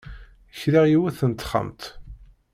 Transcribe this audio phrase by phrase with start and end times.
[0.59, 1.81] Kriɣ yiwet n texxamt.